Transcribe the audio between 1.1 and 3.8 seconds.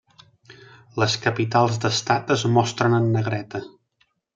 capitals d'estat es mostren en negreta.